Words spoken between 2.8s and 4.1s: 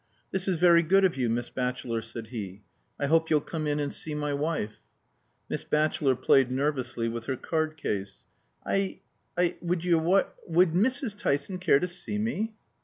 "I hope you'll come in and